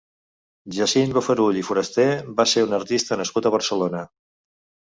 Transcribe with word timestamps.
Jacint 0.77 1.13
Bofarull 1.17 1.59
i 1.61 1.63
Foraster 1.69 2.07
va 2.41 2.47
ser 2.55 2.65
un 2.69 2.73
artista 2.81 3.21
nascut 3.23 3.49
a 3.49 3.53
Barcelona. 3.59 4.01